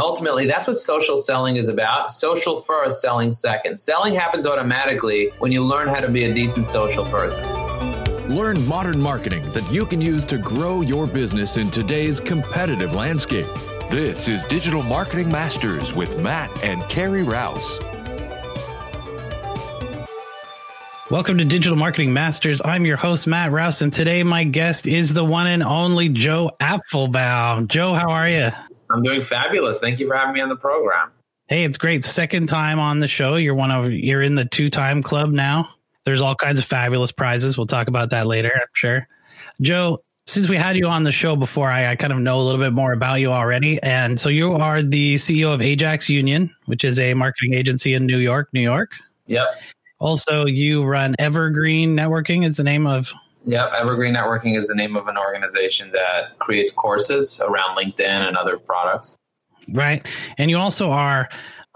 [0.00, 2.10] Ultimately, that's what social selling is about.
[2.10, 3.78] Social first, selling second.
[3.78, 7.44] Selling happens automatically when you learn how to be a decent social person.
[8.34, 13.46] Learn modern marketing that you can use to grow your business in today's competitive landscape.
[13.90, 17.78] This is Digital Marketing Masters with Matt and Carrie Rouse.
[21.10, 22.62] Welcome to Digital Marketing Masters.
[22.64, 26.52] I'm your host, Matt Rouse, and today my guest is the one and only Joe
[26.58, 27.68] Apfelbaum.
[27.68, 28.50] Joe, how are you?
[28.90, 29.78] I'm doing fabulous.
[29.78, 31.10] Thank you for having me on the program.
[31.46, 32.04] Hey, it's great.
[32.04, 33.36] Second time on the show.
[33.36, 35.70] You're one of you're in the two-time club now.
[36.04, 37.56] There's all kinds of fabulous prizes.
[37.56, 39.08] We'll talk about that later, I'm sure.
[39.60, 42.42] Joe, since we had you on the show before, I, I, kind of know a
[42.42, 43.82] little bit more about you already.
[43.82, 48.06] And so you are the CEO of Ajax Union, which is a marketing agency in
[48.06, 48.92] New York, New York.
[49.26, 49.48] Yep.
[49.98, 53.12] Also, you run Evergreen Networking is the name of.
[53.46, 58.36] Yep, Evergreen Networking is the name of an organization that creates courses around LinkedIn and
[58.36, 59.16] other products.
[59.68, 60.06] Right.
[60.38, 61.28] And you also are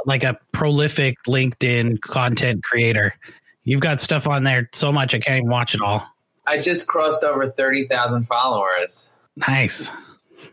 [0.07, 3.15] like a prolific LinkedIn content creator.
[3.65, 6.07] You've got stuff on there so much I can't even watch it all.
[6.47, 9.13] I just crossed over 30,000 followers.
[9.37, 9.91] Nice.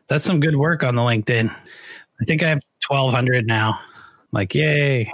[0.08, 1.50] That's some good work on the LinkedIn.
[1.50, 3.80] I think I have 1,200 now.
[4.32, 5.12] Like, yay.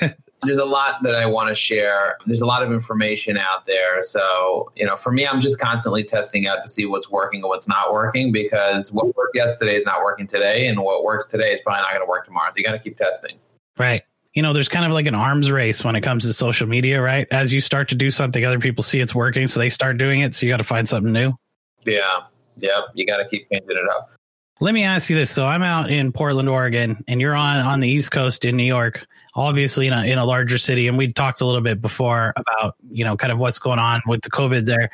[0.44, 2.16] There's a lot that I want to share.
[2.26, 4.02] There's a lot of information out there.
[4.02, 7.48] So, you know, for me, I'm just constantly testing out to see what's working and
[7.48, 10.66] what's not working because what worked yesterday is not working today.
[10.66, 12.50] And what works today is probably not going to work tomorrow.
[12.50, 13.38] So you got to keep testing.
[13.78, 14.02] Right
[14.34, 17.02] you know, there's kind of like an arms race when it comes to social media,
[17.02, 17.26] right?
[17.30, 20.20] As you start to do something, other people see it's working, so they start doing
[20.20, 20.34] it.
[20.34, 21.34] So you got to find something new.
[21.84, 22.00] Yeah.
[22.56, 22.84] Yep.
[22.94, 24.10] You got to keep changing it up.
[24.60, 25.30] Let me ask you this.
[25.30, 28.64] So I'm out in Portland, Oregon, and you're on on the East Coast in New
[28.64, 30.88] York, obviously in a, in a larger city.
[30.88, 34.02] And we talked a little bit before about, you know, kind of what's going on
[34.06, 34.90] with the COVID there.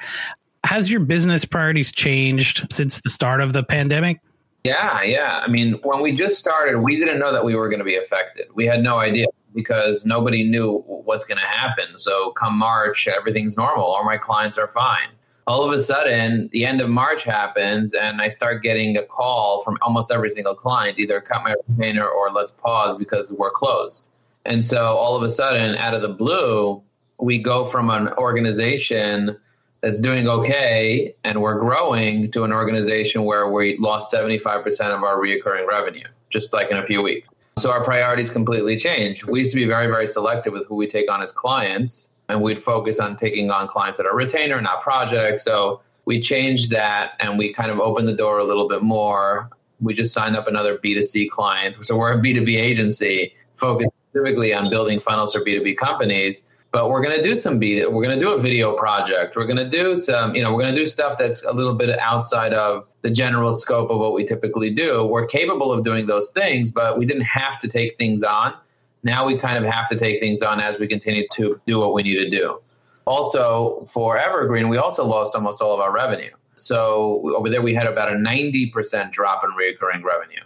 [0.64, 4.20] Has your business priorities changed since the start of the pandemic?
[4.64, 5.40] Yeah, yeah.
[5.44, 7.96] I mean, when we just started, we didn't know that we were going to be
[7.96, 8.46] affected.
[8.54, 11.96] We had no idea because nobody knew what's going to happen.
[11.96, 13.84] So come March, everything's normal.
[13.84, 15.08] All my clients are fine.
[15.46, 19.62] All of a sudden, the end of March happens, and I start getting a call
[19.62, 24.07] from almost every single client, either cut my retainer or let's pause because we're closed.
[24.44, 26.82] And so all of a sudden, out of the blue,
[27.20, 29.36] we go from an organization
[29.82, 35.16] that's doing okay and we're growing to an organization where we lost 75% of our
[35.18, 37.30] reoccurring revenue just like in a few weeks.
[37.58, 39.24] So our priorities completely changed.
[39.24, 42.40] We used to be very, very selective with who we take on as clients, and
[42.40, 45.40] we'd focus on taking on clients that are retainer, not project.
[45.40, 49.50] So we changed that and we kind of opened the door a little bit more.
[49.80, 51.84] We just signed up another B2C client.
[51.84, 57.02] So we're a B2B agency focused specifically on building funnels for B2B companies but we're
[57.02, 59.36] going to do some beat we're going to do a video project.
[59.36, 61.74] We're going to do some you know we're going to do stuff that's a little
[61.74, 65.04] bit outside of the general scope of what we typically do.
[65.04, 68.54] We're capable of doing those things but we didn't have to take things on.
[69.02, 71.94] Now we kind of have to take things on as we continue to do what
[71.94, 72.60] we need to do.
[73.06, 76.30] Also for evergreen we also lost almost all of our revenue.
[76.54, 80.42] So over there we had about a 90% drop in recurring revenue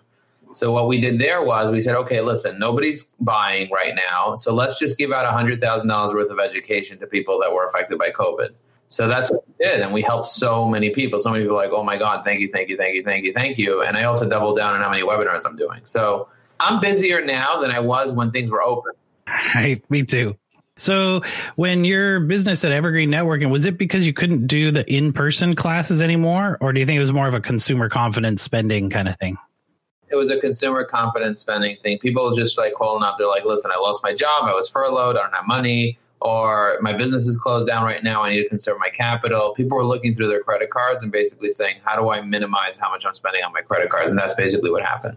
[0.52, 4.54] so what we did there was we said, okay, listen, nobody's buying right now, so
[4.54, 7.98] let's just give out hundred thousand dollars worth of education to people that were affected
[7.98, 8.50] by COVID.
[8.88, 11.18] So that's what we did, and we helped so many people.
[11.18, 13.32] So many people like, oh my god, thank you, thank you, thank you, thank you,
[13.32, 13.82] thank you.
[13.82, 15.80] And I also doubled down on how many webinars I'm doing.
[15.84, 16.28] So
[16.60, 18.92] I'm busier now than I was when things were open.
[19.54, 20.36] Right, me too.
[20.76, 21.22] So,
[21.56, 26.02] when your business at Evergreen Networking was it because you couldn't do the in-person classes
[26.02, 29.16] anymore, or do you think it was more of a consumer confidence spending kind of
[29.18, 29.36] thing?
[30.12, 31.98] It was a consumer confidence spending thing.
[31.98, 33.16] People just like calling up.
[33.18, 34.44] They're like, listen, I lost my job.
[34.44, 35.16] I was furloughed.
[35.16, 35.98] I don't have money.
[36.20, 38.22] Or my business is closed down right now.
[38.22, 39.54] I need to conserve my capital.
[39.54, 42.90] People were looking through their credit cards and basically saying, how do I minimize how
[42.90, 44.12] much I'm spending on my credit cards?
[44.12, 45.16] And that's basically what happened.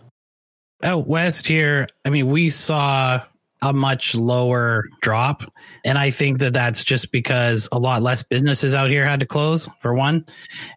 [0.81, 3.21] Oh, Out west here, I mean, we saw
[3.61, 5.43] a much lower drop.
[5.83, 9.25] And I think that that's just because a lot less businesses out here had to
[9.25, 10.25] close, for one.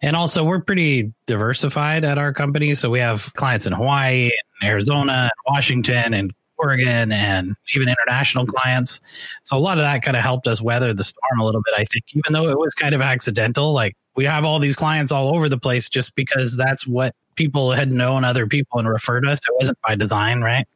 [0.03, 2.75] And also, we're pretty diversified at our company.
[2.75, 4.31] So we have clients in Hawaii,
[4.61, 9.01] and Arizona, and Washington, and Oregon, and even international clients.
[9.45, 11.75] So a lot of that kind of helped us weather the storm a little bit,
[11.77, 13.73] I think, even though it was kind of accidental.
[13.73, 17.71] Like we have all these clients all over the place just because that's what people
[17.71, 19.39] had known other people and referred us.
[19.39, 20.67] It wasn't by design, right?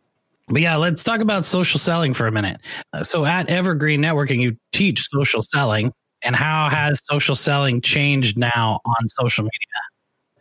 [0.52, 2.60] But yeah, let's talk about social selling for a minute.
[2.92, 5.92] Uh, so at Evergreen Networking, you teach social selling.
[6.24, 9.58] And how has social selling changed now on social media?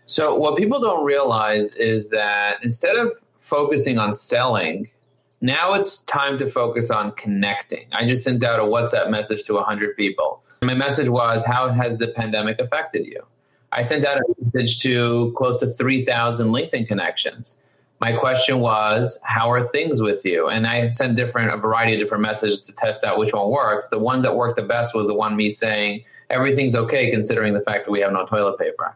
[0.05, 4.89] So, what people don't realize is that instead of focusing on selling,
[5.39, 7.87] now it's time to focus on connecting.
[7.93, 10.43] I just sent out a WhatsApp message to 100 people.
[10.61, 13.25] My message was, How has the pandemic affected you?
[13.71, 17.55] I sent out a message to close to 3,000 LinkedIn connections
[18.01, 20.47] my question was, how are things with you?
[20.47, 23.51] And I had sent different, a variety of different messages to test out which one
[23.51, 23.89] works.
[23.89, 27.61] The ones that worked the best was the one me saying, everything's okay considering the
[27.61, 28.95] fact that we have no toilet paper.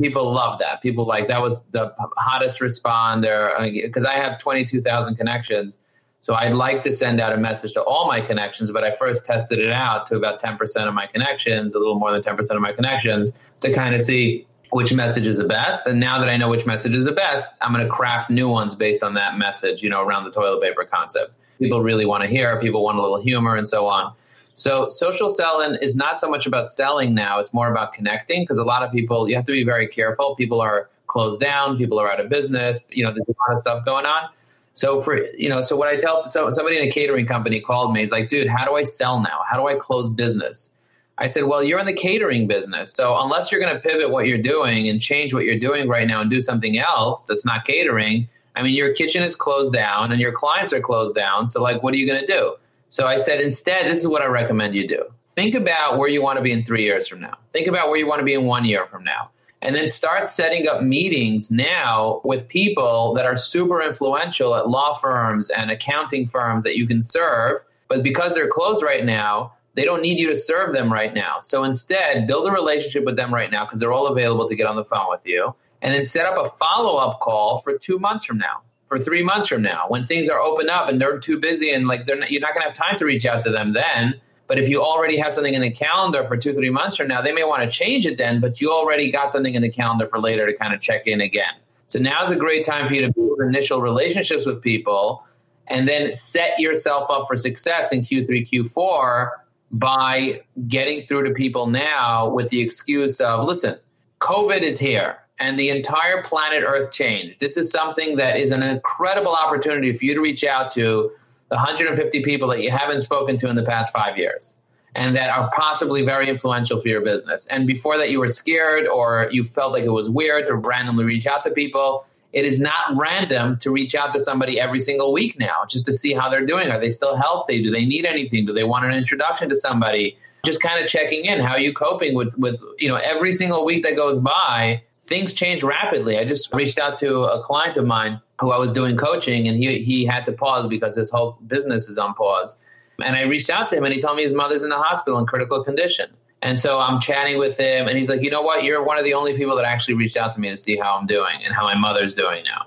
[0.00, 0.82] People love that.
[0.82, 5.78] People like that was the hottest responder uh, because I have 22,000 connections.
[6.20, 9.26] So I'd like to send out a message to all my connections, but I first
[9.26, 12.60] tested it out to about 10% of my connections, a little more than 10% of
[12.60, 15.86] my connections to kind of see which message is the best.
[15.86, 18.48] And now that I know which message is the best, I'm going to craft new
[18.48, 21.32] ones based on that message, you know, around the toilet paper concept.
[21.60, 24.12] People really want to hear, people want a little humor and so on.
[24.54, 28.58] So social selling is not so much about selling now, it's more about connecting because
[28.58, 30.34] a lot of people, you have to be very careful.
[30.34, 33.58] People are closed down, people are out of business, you know, there's a lot of
[33.60, 34.28] stuff going on.
[34.72, 37.92] So for you know, so what I tell so somebody in a catering company called
[37.92, 39.42] me, he's like, dude, how do I sell now?
[39.48, 40.72] How do I close business?
[41.18, 42.92] I said, well, you're in the catering business.
[42.92, 46.08] So unless you're going to pivot what you're doing and change what you're doing right
[46.08, 50.10] now and do something else that's not catering, I mean, your kitchen is closed down
[50.10, 51.48] and your clients are closed down.
[51.48, 52.54] So, like, what are you going to do?
[52.88, 55.04] So I said, instead, this is what I recommend you do.
[55.34, 57.36] Think about where you want to be in three years from now.
[57.52, 59.30] Think about where you want to be in one year from now.
[59.62, 64.94] And then start setting up meetings now with people that are super influential at law
[64.94, 67.60] firms and accounting firms that you can serve.
[67.88, 71.38] But because they're closed right now, they don't need you to serve them right now.
[71.40, 74.66] So instead, build a relationship with them right now because they're all available to get
[74.66, 75.54] on the phone with you.
[75.82, 79.22] And then set up a follow up call for two months from now, for three
[79.22, 82.18] months from now, when things are open up and they're too busy and like they're
[82.18, 84.14] not, you're not going to have time to reach out to them then.
[84.46, 87.20] But if you already have something in the calendar for two, three months from now,
[87.20, 90.06] they may want to change it then, but you already got something in the calendar
[90.06, 91.52] for later to kind of check in again.
[91.86, 95.24] So now's a great time for you to build initial relationships with people
[95.66, 99.30] and then set yourself up for success in Q3, Q4
[99.74, 103.76] by getting through to people now with the excuse of listen,
[104.20, 107.40] COVID is here and the entire planet Earth changed.
[107.40, 111.10] This is something that is an incredible opportunity for you to reach out to
[111.48, 114.56] the 150 people that you haven't spoken to in the past five years
[114.94, 117.46] and that are possibly very influential for your business.
[117.46, 121.04] And before that, you were scared or you felt like it was weird to randomly
[121.04, 122.06] reach out to people.
[122.34, 125.92] It is not random to reach out to somebody every single week now just to
[125.92, 126.68] see how they're doing.
[126.68, 127.62] Are they still healthy?
[127.62, 128.44] Do they need anything?
[128.44, 130.18] Do they want an introduction to somebody?
[130.44, 131.38] Just kind of checking in.
[131.38, 134.82] How are you coping with with you know every single week that goes by?
[135.00, 136.18] Things change rapidly.
[136.18, 139.56] I just reached out to a client of mine who I was doing coaching, and
[139.56, 142.56] he he had to pause because his whole business is on pause.
[143.02, 145.20] And I reached out to him, and he told me his mother's in the hospital
[145.20, 146.10] in critical condition.
[146.44, 148.64] And so I'm chatting with him, and he's like, you know what?
[148.64, 150.94] You're one of the only people that actually reached out to me to see how
[150.94, 152.66] I'm doing and how my mother's doing now.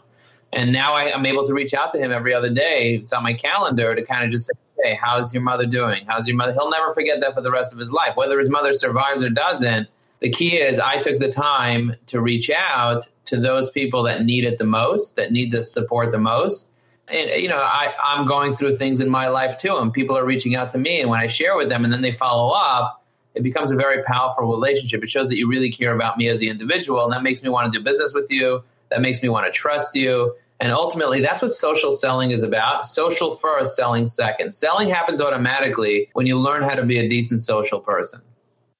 [0.51, 2.95] And now I, am able to reach out to him every other day.
[2.95, 4.53] It's on my calendar to kind of just say,
[4.83, 6.05] hey, how's your mother doing?
[6.07, 6.53] How's your mother?
[6.53, 8.15] He'll never forget that for the rest of his life.
[8.15, 9.87] Whether his mother survives or doesn't,
[10.21, 14.43] the key is I took the time to reach out to those people that need
[14.43, 16.71] it the most, that need the support the most.
[17.09, 20.25] And, you know, I, I'm going through things in my life too, and people are
[20.25, 20.99] reaching out to me.
[20.99, 23.03] And when I share with them and then they follow up,
[23.37, 25.03] it becomes a very powerful relationship.
[25.03, 27.49] It shows that you really care about me as the individual, and that makes me
[27.49, 28.63] want to do business with you.
[28.89, 30.35] That makes me want to trust you.
[30.59, 32.87] And ultimately, that's what social selling is about.
[32.87, 34.55] Social first, selling second.
[34.55, 38.21] Selling happens automatically when you learn how to be a decent social person.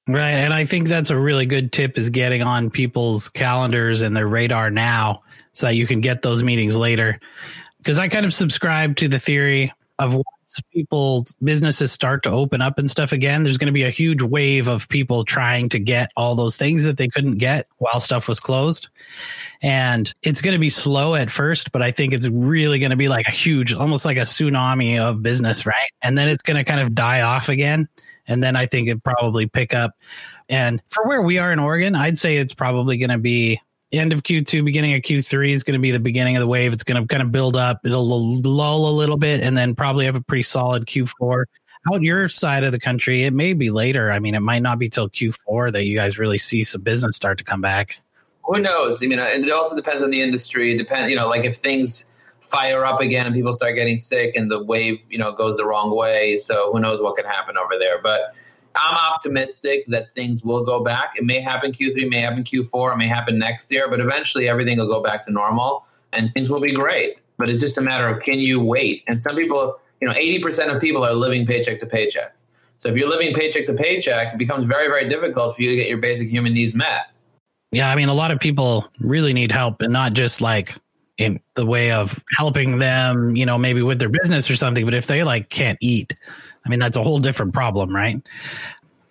[0.08, 0.30] Right.
[0.30, 4.26] And I think that's a really good tip is getting on people's calendars and their
[4.26, 5.22] radar now
[5.52, 7.20] so that you can get those meetings later.
[7.76, 12.62] Because I kind of subscribe to the theory of once people's businesses start to open
[12.62, 15.78] up and stuff again, there's going to be a huge wave of people trying to
[15.78, 18.88] get all those things that they couldn't get while stuff was closed.
[19.60, 22.96] And it's going to be slow at first, but I think it's really going to
[22.96, 25.90] be like a huge, almost like a tsunami of business, right?
[26.02, 27.88] And then it's going to kind of die off again.
[28.26, 29.92] And then I think it probably pick up.
[30.48, 33.60] And for where we are in Oregon, I'd say it's probably going to be
[33.92, 36.72] end of Q2, beginning of Q3 is going to be the beginning of the wave.
[36.72, 37.80] It's going to kind of build up.
[37.84, 41.44] It'll lull a little bit and then probably have a pretty solid Q4.
[41.92, 44.10] Out your side of the country, it may be later.
[44.10, 47.16] I mean, it might not be till Q4 that you guys really see some business
[47.16, 48.00] start to come back.
[48.44, 49.02] Who knows?
[49.02, 50.76] I mean, and it also depends on the industry.
[50.76, 52.04] Depend, you know, like if things
[52.50, 55.64] fire up again and people start getting sick and the wave, you know, goes the
[55.64, 56.38] wrong way.
[56.38, 58.02] So who knows what could happen over there?
[58.02, 58.34] But
[58.78, 61.14] I'm optimistic that things will go back.
[61.16, 64.78] It may happen Q3, may happen Q4, it may happen next year, but eventually everything
[64.78, 67.18] will go back to normal and things will be great.
[67.38, 69.04] But it's just a matter of can you wait?
[69.08, 72.34] And some people, you know, 80% of people are living paycheck to paycheck.
[72.78, 75.76] So if you're living paycheck to paycheck, it becomes very, very difficult for you to
[75.76, 77.10] get your basic human needs met.
[77.72, 80.74] Yeah, I mean, a lot of people really need help and not just like
[81.18, 84.94] in the way of helping them, you know, maybe with their business or something, but
[84.94, 86.14] if they like can't eat,
[86.64, 88.22] I mean, that's a whole different problem, right?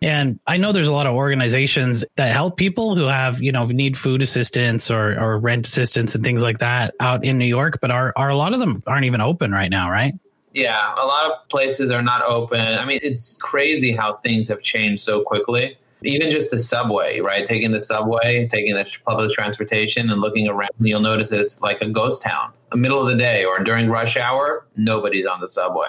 [0.02, 3.66] And I know there's a lot of organizations that help people who have, you know,
[3.66, 7.80] need food assistance or, or rent assistance and things like that out in New York,
[7.82, 10.14] but are, are a lot of them aren't even open right now, right?
[10.54, 12.60] Yeah, a lot of places are not open.
[12.60, 15.78] I mean, it's crazy how things have changed so quickly.
[16.04, 17.46] Even just the subway, right?
[17.46, 21.90] Taking the subway, taking the public transportation and looking around, you'll notice it's like a
[21.90, 22.54] ghost town.
[22.72, 25.88] The middle of the day or during rush hour, nobody's on the subway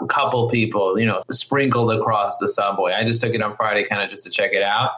[0.00, 2.92] a couple people, you know, sprinkled across the subway.
[2.92, 4.92] I just took it on Friday kind of just to check it out.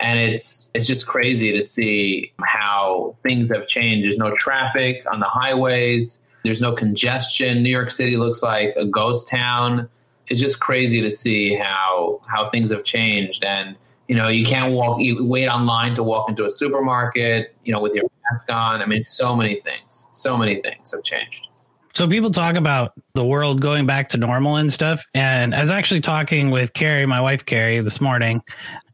[0.00, 4.04] And it's it's just crazy to see how things have changed.
[4.04, 6.20] There's no traffic on the highways.
[6.42, 7.62] There's no congestion.
[7.62, 9.88] New York City looks like a ghost town.
[10.28, 13.44] It's just crazy to see how how things have changed.
[13.44, 13.76] And
[14.08, 15.00] you know, you can't walk.
[15.00, 17.54] You wait online to walk into a supermarket.
[17.64, 18.82] You know, with your mask on.
[18.82, 20.06] I mean, so many things.
[20.12, 21.48] So many things have changed.
[21.94, 25.06] So people talk about the world going back to normal and stuff.
[25.14, 28.42] And I was actually talking with Carrie, my wife Carrie, this morning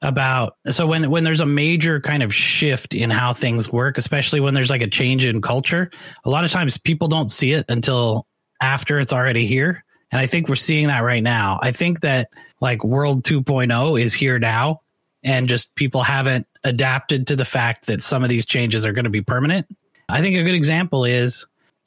[0.02, 4.40] about so when when there's a major kind of shift in how things work, especially
[4.40, 5.90] when there's like a change in culture,
[6.24, 8.26] a lot of times people don't see it until
[8.60, 9.82] after it's already here.
[10.12, 11.58] And I think we're seeing that right now.
[11.62, 12.28] I think that
[12.60, 14.82] like world 2.0 is here now
[15.22, 19.04] and just people haven't adapted to the fact that some of these changes are going
[19.04, 19.66] to be permanent.
[20.08, 21.46] I think a good example is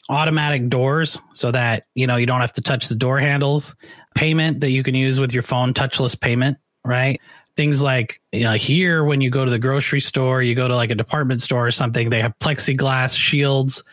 [0.10, 3.75] automatic doors so that you know you don't have to touch the door handles.
[4.16, 7.20] Payment that you can use with your phone touchless payment right?
[7.56, 10.75] Things like you know here when you go to the grocery store you go to
[10.75, 13.84] like a department store or something they have plexiglass shields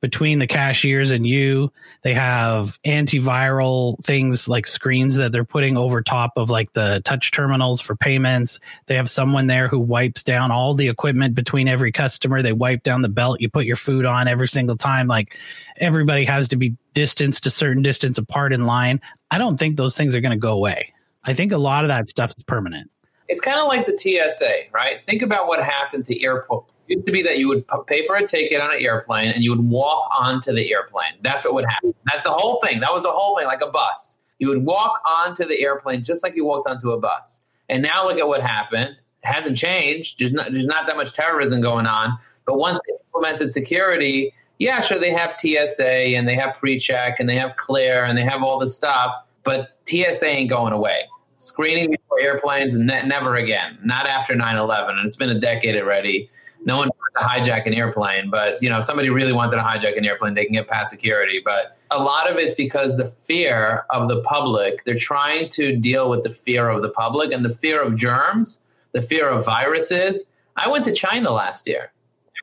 [0.00, 1.72] between the cashiers and you.
[2.02, 7.30] They have antiviral things like screens that they're putting over top of like the touch
[7.32, 8.60] terminals for payments.
[8.86, 12.42] They have someone there who wipes down all the equipment between every customer.
[12.42, 15.08] They wipe down the belt you put your food on every single time.
[15.08, 15.36] Like
[15.78, 19.00] everybody has to be distanced a certain distance apart in line.
[19.30, 20.92] I don't think those things are going to go away.
[21.24, 22.90] I think a lot of that stuff is permanent.
[23.28, 25.00] It's kind of like the TSA, right?
[25.04, 28.26] Think about what happened to airport used to be that you would pay for a
[28.26, 31.12] ticket on an airplane and you would walk onto the airplane.
[31.22, 31.94] That's what would happen.
[32.10, 32.80] That's the whole thing.
[32.80, 34.18] That was the whole thing, like a bus.
[34.38, 37.40] You would walk onto the airplane just like you walked onto a bus.
[37.68, 38.96] And now look at what happened.
[39.22, 40.18] It hasn't changed.
[40.18, 42.18] There's not, there's not that much terrorism going on.
[42.46, 47.28] But once they implemented security, yeah, sure, they have TSA and they have pre-check and
[47.28, 49.12] they have clear and they have all this stuff.
[49.42, 51.02] But TSA ain't going away.
[51.36, 53.78] Screening before airplanes, ne- never again.
[53.84, 56.28] Not after 9/11, and it's been a decade already
[56.64, 59.62] no one wanted to hijack an airplane, but you know, if somebody really wanted to
[59.62, 61.40] hijack an airplane, they can get past security.
[61.44, 64.84] But a lot of it's because the fear of the public.
[64.84, 68.60] They're trying to deal with the fear of the public and the fear of germs,
[68.92, 70.26] the fear of viruses.
[70.56, 71.92] I went to China last year.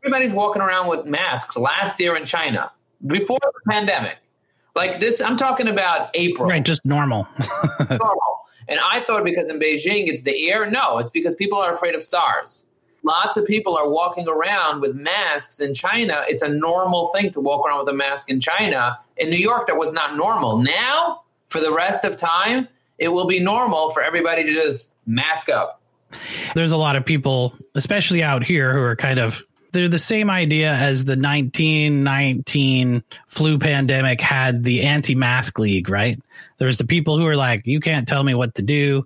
[0.01, 2.71] Everybody's walking around with masks last year in China
[3.07, 4.17] before the pandemic.
[4.75, 6.47] Like this, I'm talking about April.
[6.47, 7.27] Right, just normal.
[7.89, 8.35] normal.
[8.67, 10.69] And I thought because in Beijing it's the air.
[10.69, 12.65] No, it's because people are afraid of SARS
[13.05, 16.23] lots of people are walking around with masks in China.
[16.27, 18.99] It's a normal thing to walk around with a mask in China.
[19.15, 20.57] In New York, that was not normal.
[20.57, 25.49] Now, for the rest of time, it will be normal for everybody to just mask
[25.49, 25.81] up.
[26.55, 30.29] There's a lot of people, especially out here, who are kind of they're the same
[30.29, 36.17] idea as the 1919 flu pandemic had the anti-mask league, right?
[36.57, 39.05] There's the people who are like, you can't tell me what to do,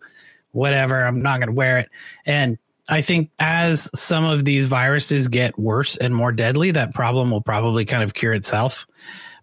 [0.52, 1.90] whatever, I'm not going to wear it.
[2.24, 7.32] And I think as some of these viruses get worse and more deadly, that problem
[7.32, 8.88] will probably kind of cure itself.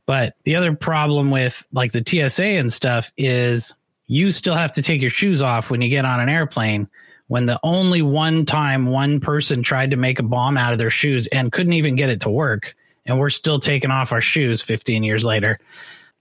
[0.06, 3.74] But the other problem with like the TSA and stuff is
[4.06, 6.88] you still have to take your shoes off when you get on an airplane.
[7.28, 10.90] When the only one time one person tried to make a bomb out of their
[10.90, 14.62] shoes and couldn't even get it to work, and we're still taking off our shoes
[14.62, 15.58] 15 years later.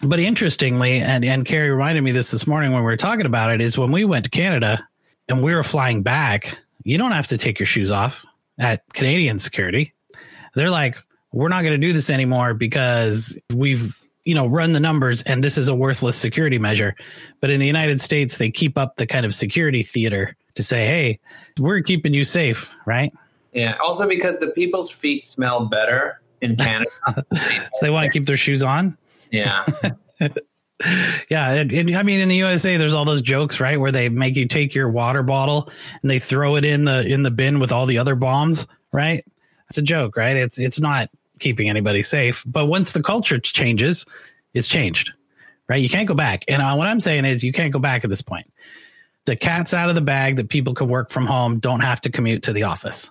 [0.02, 3.52] But interestingly, and, and Carrie reminded me this this morning when we were talking about
[3.52, 4.88] it, is when we went to Canada
[5.30, 8.26] and we were flying back, you don't have to take your shoes off
[8.58, 9.94] at Canadian security.
[10.54, 10.98] They're like,
[11.34, 15.44] we're not going to do this anymore because we've you know run the numbers and
[15.44, 16.96] this is a worthless security measure.
[17.42, 20.88] But in the united states they keep up the kind of security theater to say
[20.88, 21.20] hey
[21.60, 23.14] we're keeping you safe right?
[23.52, 26.90] Yeah also because the people's feet smell better in canada
[27.36, 27.46] so
[27.82, 28.98] they want to keep their shoes on?
[29.32, 29.66] Yeah
[31.30, 34.46] yeah, I mean, in the USA, there's all those jokes, right, where they make you
[34.46, 35.70] take your water bottle
[36.02, 39.26] and they throw it in the in the bin with all the other bombs, right?
[39.70, 40.36] It's a joke, right?
[40.36, 44.06] It's it's not keeping anybody safe, but once the culture changes,
[44.54, 45.14] it's changed,
[45.70, 45.82] right?
[45.82, 46.44] You can't go back.
[46.50, 48.52] And uh, what I'm saying is, you can't go back at this point.
[49.26, 52.12] The cat's out of the bag that people can work from home, don't have to
[52.12, 53.10] commute to the office.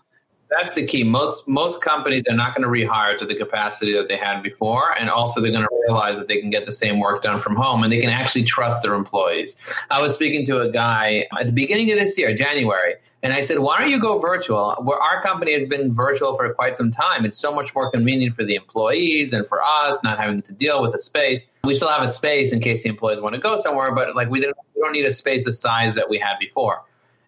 [0.57, 1.03] That's the key.
[1.03, 4.97] Most most companies are not going to rehire to the capacity that they had before,
[4.99, 7.57] and also they're going to realize that they can get the same work done from
[7.57, 9.57] home, and they can actually trust their employees.
[9.91, 13.41] I was speaking to a guy at the beginning of this year, January, and I
[13.41, 16.91] said, "Why don't you go virtual?" Where our company has been virtual for quite some
[16.91, 17.25] time.
[17.25, 20.81] It's so much more convenient for the employees and for us, not having to deal
[20.83, 21.45] with a space.
[21.65, 24.31] We still have a space in case the employees want to go somewhere, but like
[24.31, 26.83] we, we don't need a space the size that we had before.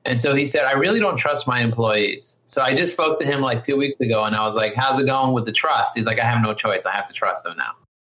[0.07, 2.39] And so he said, I really don't trust my employees.
[2.47, 4.99] So I just spoke to him like two weeks ago and I was like, How's
[4.99, 5.97] it going with the trust?
[5.97, 6.87] He's like, I have no choice.
[6.87, 7.73] I have to trust them now.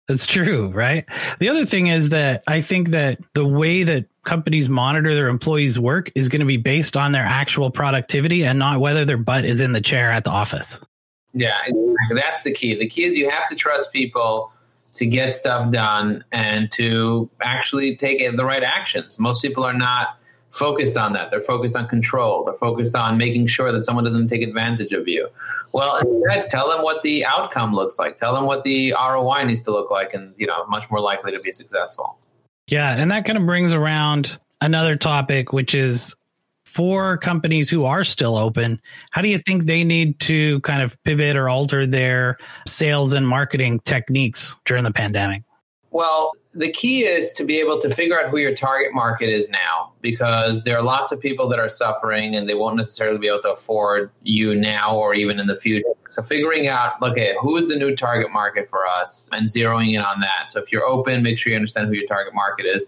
[0.06, 1.04] That's true, right?
[1.38, 5.78] The other thing is that I think that the way that companies monitor their employees'
[5.78, 9.44] work is going to be based on their actual productivity and not whether their butt
[9.44, 10.80] is in the chair at the office.
[11.34, 11.58] Yeah,
[12.14, 12.74] that's the key.
[12.78, 14.50] The key is you have to trust people
[14.94, 19.18] to get stuff done and to actually take the right actions.
[19.18, 20.18] Most people are not
[20.50, 21.30] focused on that.
[21.30, 22.44] They're focused on control.
[22.44, 25.28] They're focused on making sure that someone doesn't take advantage of you.
[25.72, 28.16] Well, instead, tell them what the outcome looks like.
[28.16, 31.32] Tell them what the ROI needs to look like, and you know, much more likely
[31.32, 32.18] to be successful.
[32.68, 36.14] Yeah, and that kind of brings around another topic, which is
[36.64, 41.02] for companies who are still open, how do you think they need to kind of
[41.02, 42.36] pivot or alter their
[42.66, 45.42] sales and marketing techniques during the pandemic?
[45.90, 49.48] Well, the key is to be able to figure out who your target market is
[49.48, 53.28] now because there are lots of people that are suffering and they won't necessarily be
[53.28, 55.86] able to afford you now or even in the future.
[56.10, 60.00] So figuring out, okay, who is the new target market for us and zeroing in
[60.00, 60.50] on that.
[60.50, 62.86] So if you're open, make sure you understand who your target market is.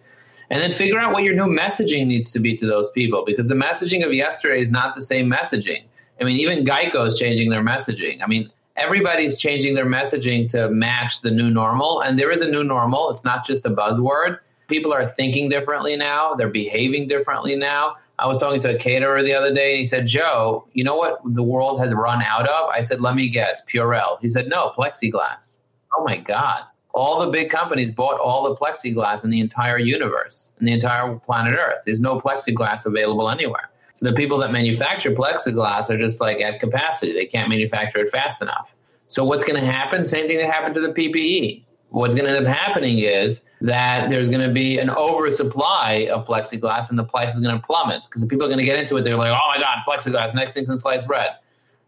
[0.50, 3.46] And then figure out what your new messaging needs to be to those people because
[3.46, 5.84] the messaging of yesterday is not the same messaging.
[6.20, 8.20] I mean, even Geico is changing their messaging.
[8.20, 12.00] I mean, everybody's changing their messaging to match the new normal.
[12.00, 13.10] And there is a new normal.
[13.10, 14.38] It's not just a buzzword.
[14.68, 16.34] People are thinking differently now.
[16.34, 17.96] They're behaving differently now.
[18.20, 20.94] I was talking to a caterer the other day and he said, Joe, you know
[20.94, 22.68] what the world has run out of?
[22.68, 24.20] I said, let me guess, Purell.
[24.20, 25.58] He said, no, plexiglass.
[25.96, 26.64] Oh my God.
[26.92, 31.16] All the big companies bought all the plexiglass in the entire universe, in the entire
[31.16, 31.82] planet Earth.
[31.86, 33.69] There's no plexiglass available anywhere.
[33.94, 37.12] So the people that manufacture plexiglass are just like at capacity.
[37.12, 38.72] They can't manufacture it fast enough.
[39.08, 40.04] So what's going to happen?
[40.04, 41.64] Same thing that happened to the PPE.
[41.88, 46.24] What's going to end up happening is that there's going to be an oversupply of
[46.24, 48.78] plexiglass and the price is going to plummet because the people are going to get
[48.78, 49.02] into it.
[49.02, 51.30] They're like, oh my God, plexiglass, next thing is sliced bread.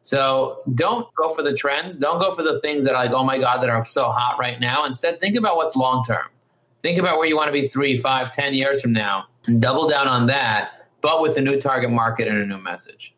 [0.02, 1.96] So don't go for the trends.
[1.96, 4.36] Don't go for the things that are like, oh my God, that are so hot
[4.40, 4.84] right now.
[4.84, 6.26] Instead, think about what's long term.
[6.82, 9.88] Think about where you want to be three, five, ten years from now and double
[9.88, 13.14] down on that but with a new target market and a new message.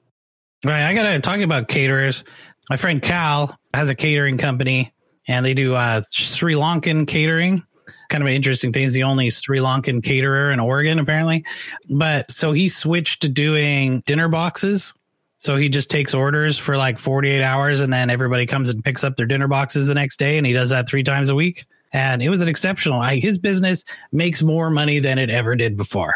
[0.64, 0.82] Right.
[0.82, 2.24] I got to talk about caterers.
[2.70, 4.94] My friend Cal has a catering company
[5.28, 7.62] and they do uh, Sri Lankan catering.
[8.08, 8.82] Kind of an interesting thing.
[8.82, 11.44] He's the only Sri Lankan caterer in Oregon, apparently.
[11.90, 14.94] But so he switched to doing dinner boxes.
[15.36, 19.04] So he just takes orders for like 48 hours and then everybody comes and picks
[19.04, 20.38] up their dinner boxes the next day.
[20.38, 21.66] And he does that three times a week.
[21.92, 23.00] And it was an exceptional.
[23.00, 26.14] I, his business makes more money than it ever did before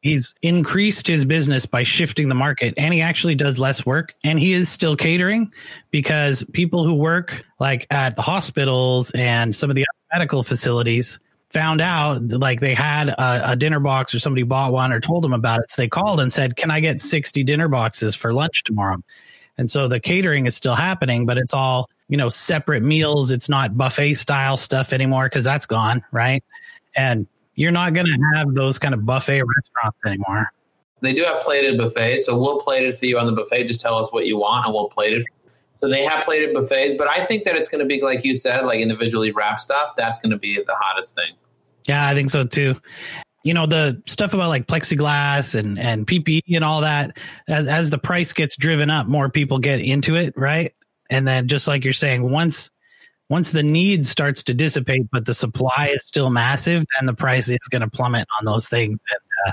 [0.00, 4.38] he's increased his business by shifting the market and he actually does less work and
[4.38, 5.50] he is still catering
[5.90, 11.18] because people who work like at the hospitals and some of the medical facilities
[11.50, 15.24] found out like they had a, a, dinner box or somebody bought one or told
[15.24, 15.70] them about it.
[15.70, 19.02] So they called and said can i get 60 dinner boxes for lunch tomorrow?
[19.56, 23.30] And so the catering is still happening but it's all you know separate meals.
[23.30, 26.44] It's not buffet style stuff anymore because that's gone right?
[26.94, 27.26] And
[27.58, 30.52] you're not going to have those kind of buffet restaurants anymore.
[31.02, 33.64] They do have plated buffets, so we'll plate it for you on the buffet.
[33.64, 35.26] Just tell us what you want, and we'll plate it.
[35.72, 38.36] So they have plated buffets, but I think that it's going to be like you
[38.36, 39.94] said, like individually wrapped stuff.
[39.96, 41.34] That's going to be the hottest thing.
[41.88, 42.76] Yeah, I think so too.
[43.42, 47.18] You know the stuff about like plexiglass and and PPE and all that.
[47.48, 50.72] As as the price gets driven up, more people get into it, right?
[51.10, 52.70] And then just like you're saying, once
[53.28, 57.48] once the need starts to dissipate, but the supply is still massive, then the price
[57.48, 58.98] is going to plummet on those things.
[59.10, 59.52] And uh,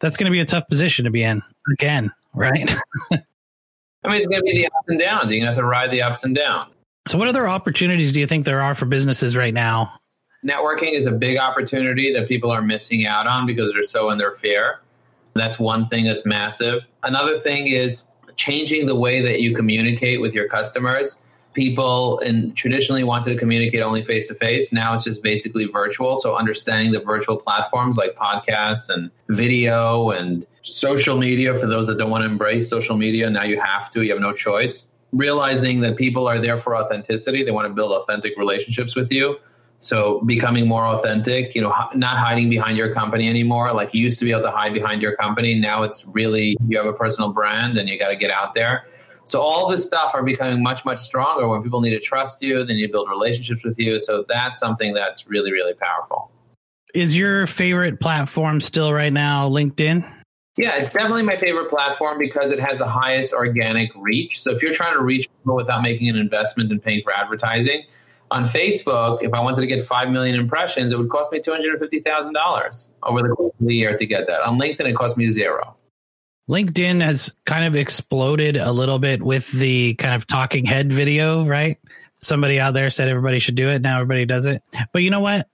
[0.00, 2.70] that's going to be a tough position to be in again, right?
[3.10, 5.32] I mean, it's going to be the ups and downs.
[5.32, 6.72] You're going to have to ride the ups and downs.
[7.08, 9.92] So, what other opportunities do you think there are for businesses right now?
[10.46, 14.18] Networking is a big opportunity that people are missing out on because they're so in
[14.18, 14.80] their fear.
[15.34, 16.82] That's one thing that's massive.
[17.02, 18.04] Another thing is
[18.36, 21.18] changing the way that you communicate with your customers
[21.54, 24.72] people and traditionally wanted to communicate only face to face.
[24.72, 26.16] Now it's just basically virtual.
[26.16, 31.98] So understanding the virtual platforms like podcasts and video and social media for those that
[31.98, 34.84] don't want to embrace social media, now you have to, you have no choice.
[35.12, 39.38] Realizing that people are there for authenticity, they want to build authentic relationships with you.
[39.80, 43.72] So becoming more authentic, you know, not hiding behind your company anymore.
[43.72, 45.58] Like you used to be able to hide behind your company.
[45.58, 48.86] Now it's really you have a personal brand and you got to get out there.
[49.28, 52.64] So all this stuff are becoming much, much stronger when people need to trust you,
[52.64, 54.00] they need to build relationships with you.
[54.00, 56.30] So that's something that's really, really powerful.
[56.94, 60.10] Is your favorite platform still right now LinkedIn?
[60.56, 64.40] Yeah, it's definitely my favorite platform because it has the highest organic reach.
[64.40, 67.84] So if you're trying to reach people without making an investment and paying for advertising,
[68.30, 72.90] on Facebook, if I wanted to get 5 million impressions, it would cost me $250,000
[73.02, 74.42] over the course of the year to get that.
[74.42, 75.76] On LinkedIn, it cost me zero.
[76.48, 81.44] LinkedIn has kind of exploded a little bit with the kind of talking head video,
[81.44, 81.78] right?
[82.14, 83.82] Somebody out there said everybody should do it.
[83.82, 84.62] Now everybody does it.
[84.92, 85.48] But you know what?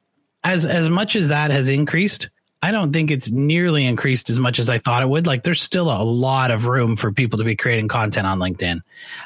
[0.44, 2.30] As as much as that has increased,
[2.62, 5.26] I don't think it's nearly increased as much as I thought it would.
[5.26, 8.80] Like there's still a lot of room for people to be creating content on LinkedIn.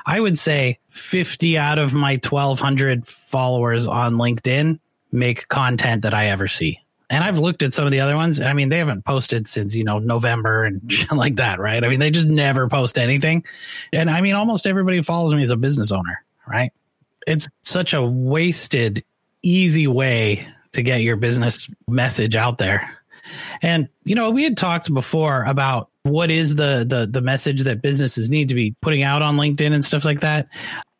[0.07, 4.81] I would say 50 out of my 1200 followers on LinkedIn
[5.13, 8.41] make content that I ever see and I've looked at some of the other ones.
[8.41, 11.83] I mean, they haven't posted since, you know, November and like that, right?
[11.83, 13.45] I mean, they just never post anything.
[13.93, 16.73] And I mean, almost everybody follows me is a business owner, right?
[17.27, 19.05] It's such a wasted,
[19.43, 22.99] easy way to get your business message out there.
[23.63, 27.83] And, you know, we had talked before about what is the the the message that
[27.83, 30.49] businesses need to be putting out on LinkedIn and stuff like that.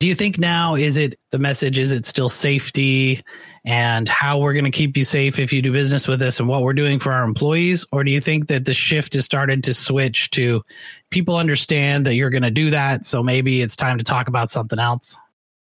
[0.01, 3.23] Do you think now is it the message is it still safety
[3.69, 6.49] and how we're going to keep you safe if you do business with us and
[6.49, 7.87] what we're doing for our employees?
[7.93, 10.63] Or do you think that the shift has started to switch to
[11.11, 13.05] people understand that you're going to do that?
[13.05, 15.17] So maybe it's time to talk about something else?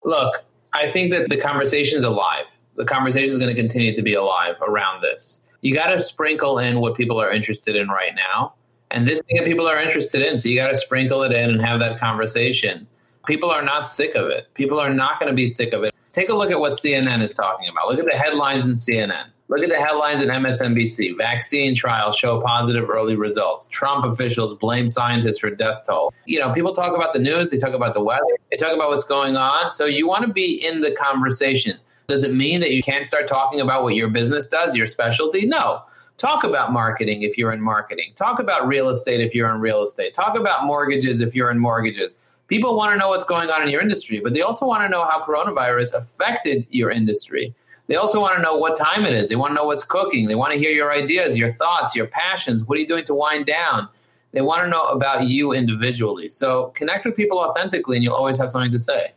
[0.03, 2.43] Look, I think that the conversation is alive.
[2.75, 5.39] The conversation is going to continue to be alive around this.
[5.61, 8.55] You got to sprinkle in what people are interested in right now.
[8.91, 10.37] And this thing that people are interested in.
[10.37, 12.87] So you got to sprinkle it in and have that conversation.
[13.25, 14.53] People are not sick of it.
[14.53, 15.95] People are not going to be sick of it.
[16.15, 17.89] Take a look at what CNN is talking about.
[17.89, 19.25] Look at the headlines in CNN.
[19.49, 21.17] Look at the headlines in MSNBC.
[21.17, 23.67] Vaccine trials show positive early results.
[23.67, 26.13] Trump officials blame scientists for death toll.
[26.23, 28.91] You know, people talk about the news, they talk about the weather, they talk about
[28.91, 29.71] what's going on.
[29.71, 31.77] So you want to be in the conversation.
[32.07, 35.45] Does it mean that you can't start talking about what your business does, your specialty?
[35.45, 35.81] No.
[36.15, 38.13] Talk about marketing if you're in marketing.
[38.15, 40.13] Talk about real estate if you're in real estate.
[40.13, 42.15] Talk about mortgages if you're in mortgages
[42.47, 44.89] people want to know what's going on in your industry, but they also want to
[44.89, 47.53] know how coronavirus affected your industry.
[47.87, 49.29] They also want to know what time it is.
[49.29, 50.27] They want to know what's cooking.
[50.27, 52.63] They want to hear your ideas, your thoughts, your passions.
[52.63, 53.87] What are you doing to wind down?
[54.31, 56.29] They want to know about you individually.
[56.29, 59.11] So connect with people authentically, and you'll always have something to say.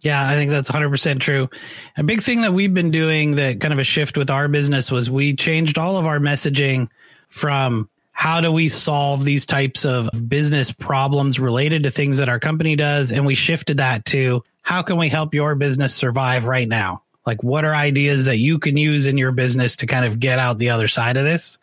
[0.00, 1.48] Yeah, I think that's 100% true.
[1.96, 4.90] A big thing that we've been doing that kind of a shift with our business
[4.90, 6.88] was we changed all of our messaging
[7.28, 7.88] from
[8.20, 12.76] how do we solve these types of business problems related to things that our company
[12.76, 13.12] does?
[13.12, 17.00] And we shifted that to how can we help your business survive right now?
[17.24, 20.38] Like, what are ideas that you can use in your business to kind of get
[20.38, 21.56] out the other side of this?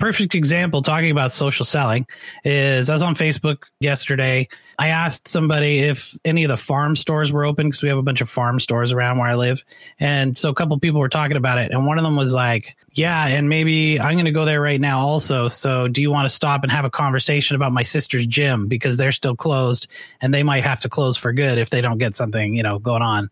[0.00, 2.08] Perfect example talking about social selling
[2.44, 4.48] is I was on Facebook yesterday.
[4.78, 8.02] I asked somebody if any of the farm stores were open because we have a
[8.02, 9.64] bunch of farm stores around where I live.
[10.00, 11.70] And so a couple people were talking about it.
[11.70, 14.80] And one of them was like, Yeah, and maybe I'm going to go there right
[14.80, 15.48] now also.
[15.48, 18.96] So do you want to stop and have a conversation about my sister's gym because
[18.96, 19.86] they're still closed
[20.20, 22.78] and they might have to close for good if they don't get something, you know,
[22.78, 23.30] going on?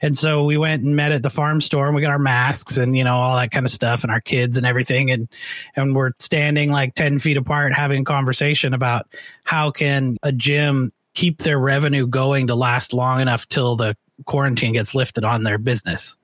[0.00, 2.76] And so we went and met at the farm store and we got our masks
[2.76, 5.10] and, you know, all that kind of stuff and our kids and everything.
[5.10, 5.28] And,
[5.76, 9.06] and we're standing like 10 feet apart having conversation about
[9.44, 14.72] how can a gym keep their revenue going to last long enough till the quarantine
[14.72, 16.16] gets lifted on their business.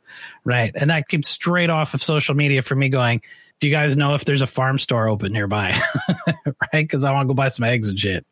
[0.45, 0.73] Right.
[0.75, 3.21] And that came straight off of social media for me going,
[3.61, 5.79] do you guys know if there's a farm store open nearby?
[6.47, 6.55] right.
[6.73, 8.27] Because I want to go buy some eggs and shit.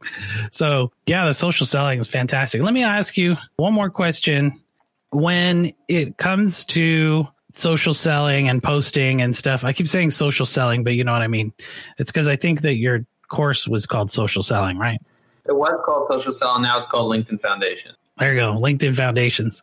[0.51, 2.63] So, yeah, the social selling is fantastic.
[2.63, 4.61] Let me ask you one more question
[5.15, 10.83] when it comes to social selling and posting and stuff, I keep saying social selling,
[10.83, 11.53] but you know what I mean.
[11.99, 15.01] It's because I think that your course was called social selling, right?
[15.47, 16.63] It was called social selling.
[16.63, 17.93] Now it's called LinkedIn Foundation.
[18.19, 19.63] There you go, LinkedIn Foundations.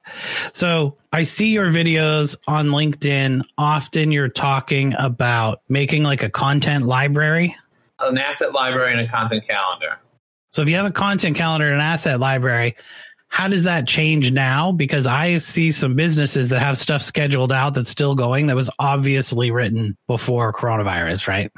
[0.51, 3.43] So I see your videos on LinkedIn.
[3.57, 7.55] Often you're talking about making like a content library,
[7.99, 9.97] an asset library, and a content calendar.
[10.49, 12.75] So if you have a content calendar and an asset library,
[13.31, 14.73] how does that change now?
[14.73, 18.69] Because I see some businesses that have stuff scheduled out that's still going that was
[18.77, 21.49] obviously written before coronavirus, right?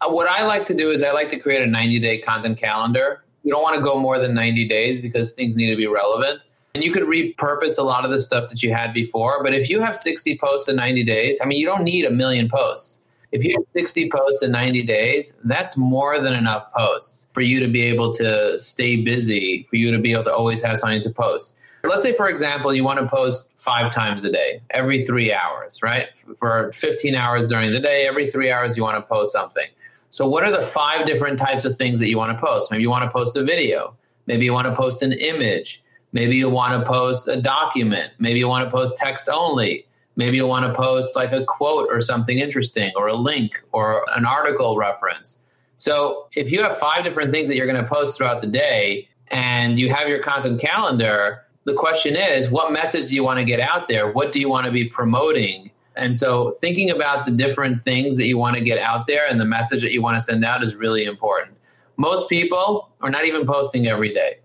[0.00, 2.58] Uh, what I like to do is I like to create a 90 day content
[2.58, 3.22] calendar.
[3.44, 6.40] You don't want to go more than 90 days because things need to be relevant.
[6.74, 9.40] And you could repurpose a lot of the stuff that you had before.
[9.40, 12.10] But if you have 60 posts in 90 days, I mean, you don't need a
[12.10, 12.99] million posts.
[13.32, 17.60] If you have 60 posts in 90 days, that's more than enough posts for you
[17.60, 21.02] to be able to stay busy, for you to be able to always have something
[21.02, 21.56] to post.
[21.84, 25.80] Let's say, for example, you want to post five times a day, every three hours,
[25.82, 26.08] right?
[26.38, 29.66] For 15 hours during the day, every three hours, you want to post something.
[30.10, 32.70] So, what are the five different types of things that you want to post?
[32.70, 33.94] Maybe you want to post a video.
[34.26, 35.82] Maybe you want to post an image.
[36.12, 38.12] Maybe you want to post a document.
[38.18, 39.86] Maybe you want to post text only.
[40.16, 44.04] Maybe you'll want to post like a quote or something interesting or a link or
[44.16, 45.38] an article reference.
[45.76, 49.08] So if you have five different things that you're going to post throughout the day
[49.28, 53.44] and you have your content calendar, the question is what message do you want to
[53.44, 54.12] get out there?
[54.12, 55.70] What do you want to be promoting?
[55.96, 59.40] And so thinking about the different things that you want to get out there and
[59.40, 61.56] the message that you want to send out is really important.
[61.96, 64.38] Most people are not even posting every day.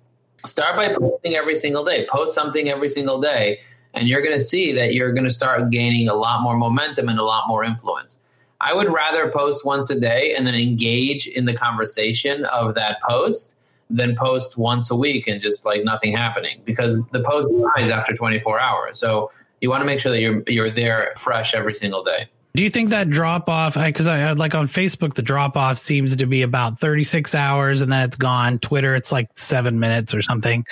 [0.46, 2.06] Start by posting every single day.
[2.10, 3.60] Post something every single day,
[3.96, 7.10] and you're going to see that you're going to start gaining a lot more momentum
[7.10, 8.20] and a lot more influence.
[8.62, 12.98] I would rather post once a day and then engage in the conversation of that
[13.08, 13.56] post
[13.90, 18.16] than post once a week and just like nothing happening because the post dies after
[18.16, 19.00] 24 hours.
[19.00, 19.32] So
[19.62, 22.28] you want to make sure that you're you're there fresh every single day.
[22.56, 23.74] Do you think that drop off?
[23.74, 27.82] Because I, I, like on Facebook, the drop off seems to be about 36 hours
[27.82, 28.60] and then it's gone.
[28.60, 30.66] Twitter, it's like seven minutes or something.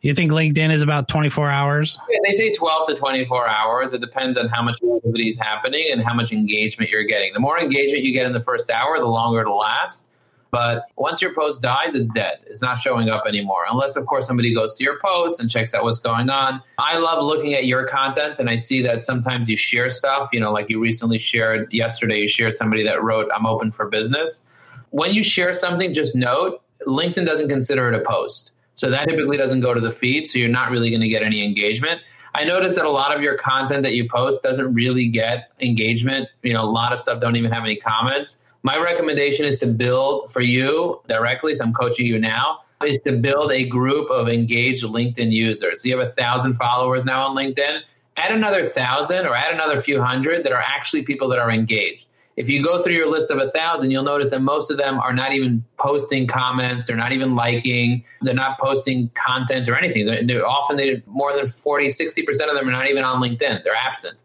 [0.00, 1.98] Do you think LinkedIn is about 24 hours?
[2.08, 3.92] Yeah, they say 12 to 24 hours.
[3.92, 7.34] It depends on how much activity is happening and how much engagement you're getting.
[7.34, 10.08] The more engagement you get in the first hour, the longer it'll last.
[10.56, 12.38] But once your post dies, it's dead.
[12.46, 13.66] It's not showing up anymore.
[13.70, 16.62] Unless, of course, somebody goes to your post and checks out what's going on.
[16.78, 20.30] I love looking at your content and I see that sometimes you share stuff.
[20.32, 23.86] You know, like you recently shared yesterday, you shared somebody that wrote, I'm open for
[23.86, 24.46] business.
[24.92, 28.52] When you share something, just note LinkedIn doesn't consider it a post.
[28.76, 30.30] So that typically doesn't go to the feed.
[30.30, 32.00] So you're not really going to get any engagement.
[32.34, 36.30] I notice that a lot of your content that you post doesn't really get engagement.
[36.42, 38.38] You know, a lot of stuff don't even have any comments.
[38.66, 43.12] My recommendation is to build for you directly, so I'm coaching you now, is to
[43.12, 45.82] build a group of engaged LinkedIn users.
[45.82, 47.82] So you have a thousand followers now on LinkedIn.
[48.16, 52.08] Add another thousand or add another few hundred that are actually people that are engaged.
[52.34, 54.98] If you go through your list of a thousand, you'll notice that most of them
[54.98, 56.88] are not even posting comments.
[56.88, 58.02] They're not even liking.
[58.22, 60.06] They're not posting content or anything.
[60.06, 63.62] They're, they're often they more than 40, 60% of them are not even on LinkedIn.
[63.62, 64.16] They're absent.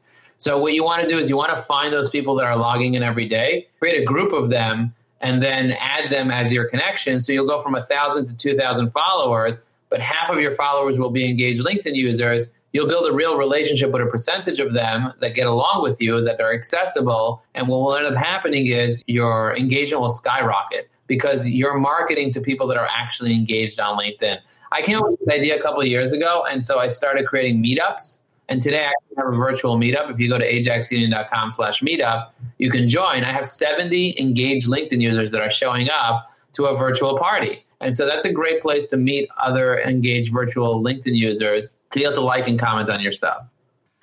[0.42, 2.58] So what you want to do is you want to find those people that are
[2.58, 6.68] logging in every day, create a group of them, and then add them as your
[6.68, 7.22] connection.
[7.22, 9.60] So you'll go from a thousand to two thousand followers,
[9.92, 12.48] but half of your followers will be engaged LinkedIn users.
[12.74, 16.22] You'll build a real relationship with a percentage of them that get along with you,
[16.22, 17.44] that are accessible.
[17.54, 22.42] And what will end up happening is your engagement will skyrocket because you're marketing to
[22.42, 24.40] people that are actually engaged on LinkedIn.
[24.72, 27.62] I came up with this idea a couple years ago, and so I started creating
[27.62, 28.18] meetups
[28.52, 30.12] and today I have a virtual meetup.
[30.12, 33.24] If you go to ajaxunion.com slash meetup, you can join.
[33.24, 37.66] I have 70 engaged LinkedIn users that are showing up to a virtual party.
[37.80, 42.04] And so that's a great place to meet other engaged virtual LinkedIn users to be
[42.04, 43.46] able to like and comment on your stuff.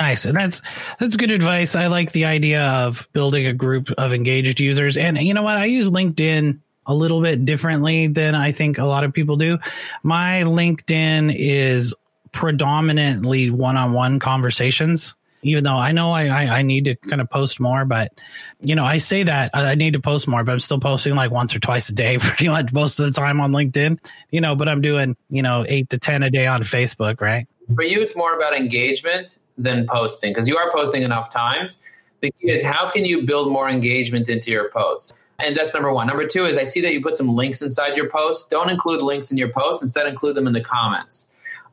[0.00, 0.24] Nice.
[0.24, 0.62] And that's
[0.98, 1.76] that's good advice.
[1.76, 4.96] I like the idea of building a group of engaged users.
[4.96, 5.58] And you know what?
[5.58, 9.58] I use LinkedIn a little bit differently than I think a lot of people do.
[10.02, 11.94] My LinkedIn is
[12.32, 17.60] predominantly one-on-one conversations even though I know I, I, I, need to kind of post
[17.60, 18.12] more, but
[18.60, 21.30] you know, I say that I need to post more, but I'm still posting like
[21.30, 23.98] once or twice a day, pretty much most of the time on LinkedIn,
[24.30, 27.46] you know, but I'm doing, you know, eight to 10 a day on Facebook, right?
[27.74, 31.78] For you, it's more about engagement than posting because you are posting enough times.
[32.20, 35.12] The key is how can you build more engagement into your posts?
[35.38, 36.08] And that's number one.
[36.08, 38.48] Number two is I see that you put some links inside your posts.
[38.48, 41.28] Don't include links in your posts, instead, include them in the comments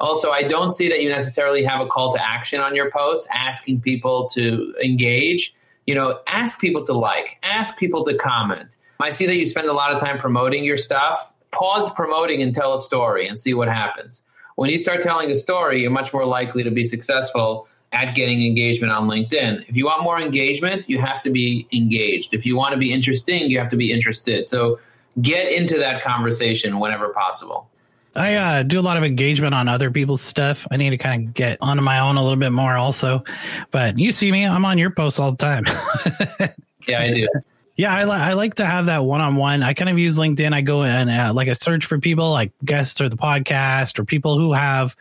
[0.05, 3.27] also, I don't see that you necessarily have a call to action on your post
[3.33, 5.53] asking people to engage.
[5.85, 8.75] You know, ask people to like, ask people to comment.
[8.99, 11.31] I see that you spend a lot of time promoting your stuff.
[11.51, 14.23] Pause promoting and tell a story and see what happens.
[14.55, 18.45] When you start telling a story, you're much more likely to be successful at getting
[18.45, 19.65] engagement on LinkedIn.
[19.69, 22.33] If you want more engagement, you have to be engaged.
[22.33, 24.47] If you want to be interesting, you have to be interested.
[24.47, 24.79] So
[25.21, 27.69] get into that conversation whenever possible.
[28.15, 30.67] I uh, do a lot of engagement on other people's stuff.
[30.71, 33.23] I need to kind of get onto my own a little bit more, also.
[33.71, 35.65] But you see me, I'm on your posts all the time.
[36.87, 37.27] yeah, I do.
[37.77, 39.61] Yeah, I, li- I like to have that one on one.
[39.61, 40.53] I kind of use LinkedIn.
[40.53, 44.05] I go and uh, like I search for people like guests or the podcast or
[44.05, 44.95] people who have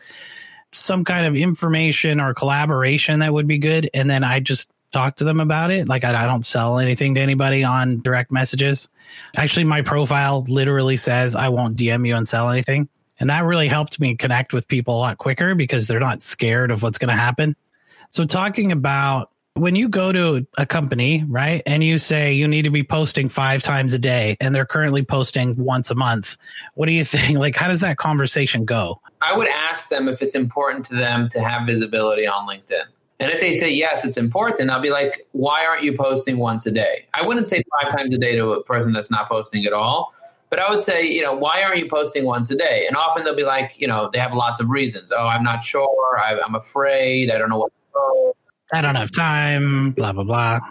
[0.73, 5.17] some kind of information or collaboration that would be good, and then I just talk
[5.17, 5.87] to them about it.
[5.87, 8.89] Like I, I don't sell anything to anybody on direct messages.
[9.37, 12.89] Actually, my profile literally says I won't DM you and sell anything.
[13.19, 16.71] And that really helped me connect with people a lot quicker because they're not scared
[16.71, 17.55] of what's going to happen.
[18.09, 22.63] So, talking about when you go to a company, right, and you say you need
[22.63, 26.35] to be posting five times a day and they're currently posting once a month,
[26.73, 27.39] what do you think?
[27.39, 28.99] Like, how does that conversation go?
[29.21, 32.83] I would ask them if it's important to them to have visibility on LinkedIn.
[33.21, 36.65] And if they say yes, it's important, I'll be like, why aren't you posting once
[36.65, 37.05] a day?
[37.13, 40.13] I wouldn't say five times a day to a person that's not posting at all.
[40.55, 42.85] But I would say, you know, why aren't you posting once a day?
[42.87, 45.11] And often they'll be like, you know, they have lots of reasons.
[45.11, 46.17] Oh, I'm not sure.
[46.17, 47.29] I, am afraid.
[47.29, 48.33] I don't know what to.
[48.71, 49.91] I don't have time.
[49.91, 50.61] Blah blah blah.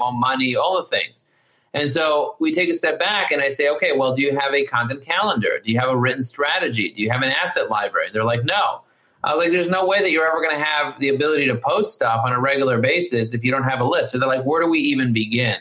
[0.00, 0.56] Want money.
[0.56, 1.24] All the things.
[1.72, 4.52] And so we take a step back and I say, okay, well, do you have
[4.54, 5.60] a content calendar?
[5.64, 6.92] Do you have a written strategy?
[6.96, 8.08] Do you have an asset library?
[8.12, 8.80] They're like, no.
[9.22, 11.54] I was like, there's no way that you're ever going to have the ability to
[11.54, 14.10] post stuff on a regular basis if you don't have a list.
[14.10, 15.58] So they're like, where do we even begin?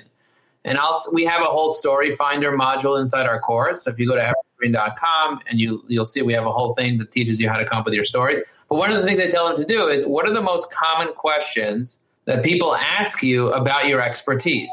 [0.68, 3.84] And I'll, we have a whole story finder module inside our course.
[3.84, 6.98] So if you go to evergreen.com and you, you'll see we have a whole thing
[6.98, 8.40] that teaches you how to come up with your stories.
[8.70, 10.70] But one of the things I tell them to do is what are the most
[10.72, 14.72] common questions that people ask you about your expertise?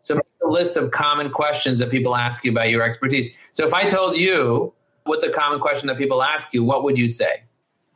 [0.00, 3.30] So make a list of common questions that people ask you about your expertise.
[3.52, 4.72] So if I told you
[5.04, 7.42] what's a common question that people ask you, what would you say?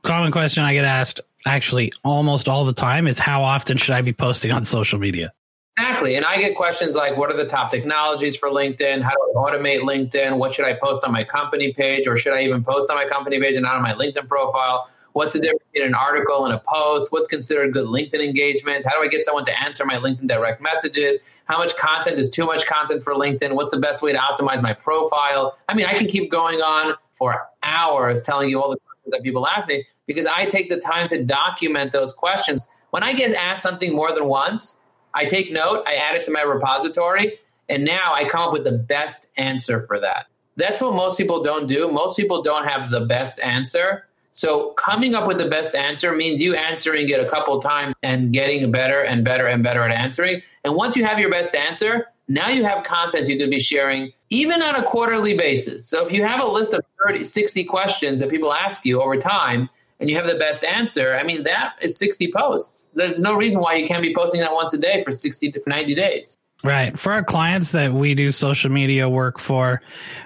[0.03, 4.03] Common question I get asked actually almost all the time is how often should I
[4.03, 5.33] be posting on social media?
[5.79, 6.17] Exactly.
[6.17, 9.01] And I get questions like what are the top technologies for LinkedIn?
[9.01, 10.37] How do I automate LinkedIn?
[10.37, 12.09] What should I post on my company page?
[12.09, 14.88] Or should I even post on my company page and not on my LinkedIn profile?
[15.12, 17.12] What's the difference between an article and a post?
[17.12, 18.87] What's considered good LinkedIn engagement?
[18.87, 21.21] How do I get someone to answer my LinkedIn direct messages?
[21.45, 23.55] How much content is too much content for LinkedIn?
[23.55, 25.57] What's the best way to optimize my profile?
[25.69, 29.23] I mean, I can keep going on for hours telling you all the questions that
[29.23, 32.69] people ask me because I take the time to document those questions.
[32.91, 34.77] When I get asked something more than once,
[35.18, 38.62] I take note, I add it to my repository, and now I come up with
[38.62, 40.26] the best answer for that.
[40.57, 41.90] That's what most people don't do.
[41.90, 44.04] Most people don't have the best answer.
[44.31, 48.33] So coming up with the best answer means you answering it a couple times and
[48.33, 50.40] getting better and better and better at answering.
[50.62, 54.12] And once you have your best answer, now you have content you could be sharing
[54.31, 55.85] even on a quarterly basis.
[55.85, 59.16] So if you have a list of 30, 60 questions that people ask you over
[59.16, 59.68] time
[60.01, 62.91] and you have the best answer, I mean, that is 60 posts.
[62.95, 65.63] There's no reason why you can't be posting that once a day for 60 to
[65.67, 66.37] 90 days.
[66.63, 66.99] Right.
[66.99, 69.81] For our clients that we do social media work for,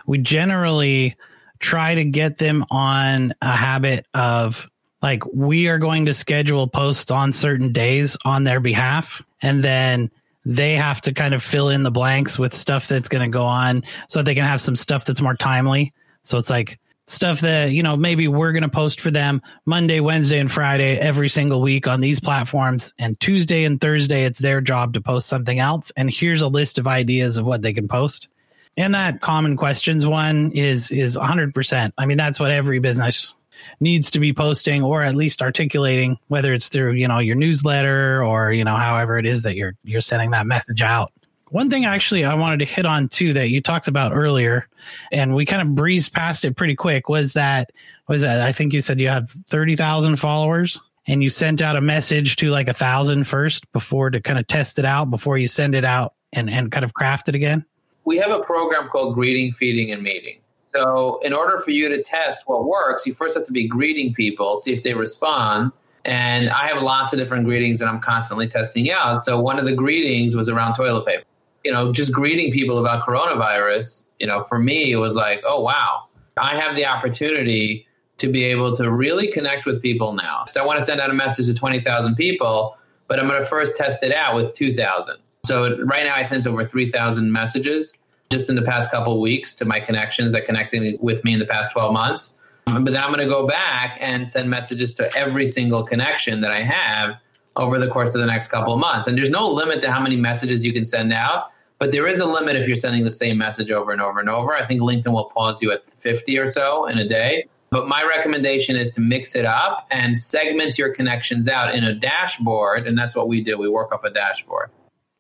[0.07, 1.17] we generally
[1.59, 4.69] try to get them on a habit of
[5.01, 10.11] like we are going to schedule posts on certain days on their behalf and then
[10.45, 13.45] they have to kind of fill in the blanks with stuff that's going to go
[13.45, 15.93] on so that they can have some stuff that's more timely
[16.25, 16.81] so it's like
[17.13, 20.97] stuff that you know maybe we're going to post for them monday wednesday and friday
[20.99, 25.29] every single week on these platforms and tuesday and thursday it's their job to post
[25.29, 28.29] something else and here's a list of ideas of what they can post
[28.77, 31.93] and that common questions one is is 100%.
[31.99, 33.35] I mean that's what every business
[33.81, 38.25] needs to be posting or at least articulating whether it's through, you know, your newsletter
[38.25, 41.13] or, you know, however it is that you're you're sending that message out.
[41.53, 44.69] One thing actually I wanted to hit on too that you talked about earlier
[45.13, 47.71] and we kind of breezed past it pretty quick was that
[48.09, 51.81] was that I think you said you have 30,000 followers and you sent out a
[51.81, 55.47] message to like a thousand first before to kind of test it out before you
[55.47, 57.65] send it out and and kind of craft it again
[58.05, 60.39] we have a program called greeting, feeding, and meeting.
[60.75, 64.15] So, in order for you to test what works, you first have to be greeting
[64.15, 65.71] people, see if they respond.
[66.05, 69.23] And I have lots of different greetings that I'm constantly testing out.
[69.23, 71.25] So, one of the greetings was around toilet paper.
[71.65, 75.61] You know, just greeting people about coronavirus, you know, for me, it was like, oh,
[75.61, 77.87] wow, I have the opportunity
[78.19, 80.45] to be able to really connect with people now.
[80.47, 83.47] So, I want to send out a message to 20,000 people, but I'm going to
[83.47, 85.17] first test it out with 2,000.
[85.45, 87.95] So right now I sent over 3,000 messages
[88.31, 91.47] just in the past couple weeks to my connections that connected with me in the
[91.47, 92.39] past 12 months.
[92.67, 96.53] But then I'm going to go back and send messages to every single connection that
[96.53, 97.17] I have
[97.57, 99.09] over the course of the next couple of months.
[99.09, 102.21] And there's no limit to how many messages you can send out, but there is
[102.21, 104.55] a limit if you're sending the same message over and over and over.
[104.55, 107.47] I think LinkedIn will pause you at 50 or so in a day.
[107.71, 111.95] But my recommendation is to mix it up and segment your connections out in a
[111.95, 112.87] dashboard.
[112.87, 113.57] And that's what we do.
[113.57, 114.71] We work off a dashboard.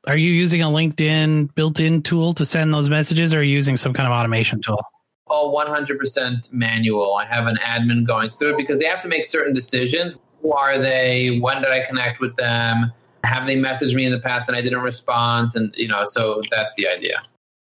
[0.06, 3.76] Are you using a LinkedIn built-in tool to send those messages, or are you using
[3.76, 4.82] some kind of automation tool?
[5.28, 7.14] Oh, 100% manual.
[7.14, 10.16] I have an admin going through it because they have to make certain decisions.
[10.42, 11.38] Who are they?
[11.40, 12.92] When did I connect with them?
[13.24, 15.48] Have they messaged me in the past and I didn't respond?
[15.54, 17.22] And you know, so that's the idea.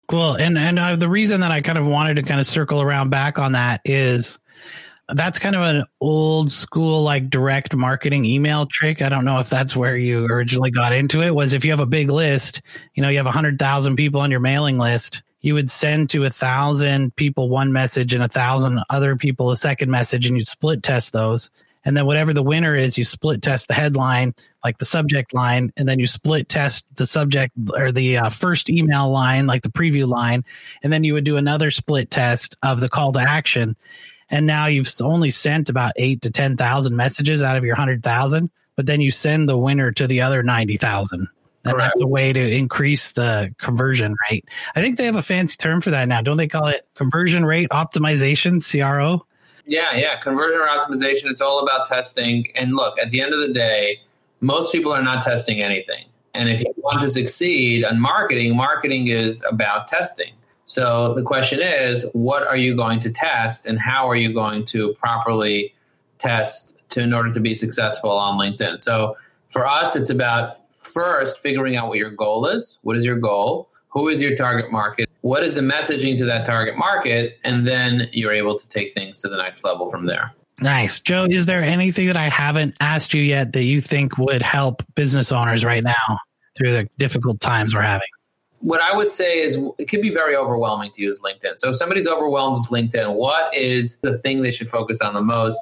[0.08, 0.34] Cool.
[0.34, 3.10] And and uh, the reason that I kind of wanted to kind of circle around
[3.10, 4.38] back on that is
[5.08, 9.02] that's kind of an old school like direct marketing email trick.
[9.02, 11.34] I don't know if that's where you originally got into it.
[11.34, 12.62] Was if you have a big list,
[12.94, 16.10] you know, you have a hundred thousand people on your mailing list, you would send
[16.10, 20.36] to a thousand people one message and a thousand other people a second message, and
[20.36, 21.50] you'd split test those.
[21.84, 25.72] And then whatever the winner is, you split test the headline, like the subject line,
[25.76, 29.68] and then you split test the subject or the uh, first email line, like the
[29.68, 30.44] preview line,
[30.82, 33.76] and then you would do another split test of the call to action
[34.32, 38.86] and now you've only sent about eight to 10,000 messages out of your 100,000, but
[38.86, 41.28] then you send the winner to the other 90,000.
[41.64, 41.92] And Correct.
[41.94, 44.46] that's a way to increase the conversion rate.
[44.74, 46.22] I think they have a fancy term for that now.
[46.22, 49.24] Don't they call it conversion rate optimization, CRO?
[49.66, 50.18] Yeah, yeah.
[50.20, 52.48] Conversion or optimization, it's all about testing.
[52.54, 54.00] And look, at the end of the day,
[54.40, 56.06] most people are not testing anything.
[56.34, 60.32] And if you want to succeed on marketing, marketing is about testing.
[60.64, 64.64] So the question is, what are you going to test and how are you going
[64.66, 65.74] to properly
[66.18, 68.80] test to in order to be successful on LinkedIn?
[68.80, 69.16] So
[69.50, 72.78] for us, it's about first figuring out what your goal is.
[72.82, 73.68] What is your goal?
[73.90, 75.08] Who is your target market?
[75.22, 77.38] What is the messaging to that target market?
[77.44, 80.32] And then you're able to take things to the next level from there.
[80.60, 81.00] Nice.
[81.00, 84.84] Joe, is there anything that I haven't asked you yet that you think would help
[84.94, 86.18] business owners right now
[86.56, 88.06] through the difficult times we're having?
[88.60, 91.58] What I would say is it can be very overwhelming to use LinkedIn.
[91.58, 95.20] So if somebody's overwhelmed with LinkedIn, what is the thing they should focus on the
[95.20, 95.58] most?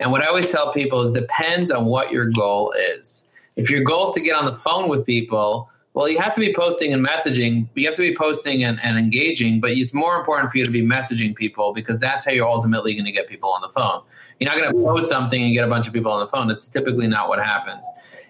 [0.00, 3.26] And what I always tell people is depends on what your goal is.
[3.56, 6.40] If your goal is to get on the phone with people, well, you have to
[6.40, 7.68] be posting and messaging.
[7.74, 10.70] You have to be posting and, and engaging, but it's more important for you to
[10.70, 14.00] be messaging people because that's how you're ultimately going to get people on the phone.
[14.40, 16.50] You're not going to post something and get a bunch of people on the phone.
[16.50, 17.86] It's typically not what happens.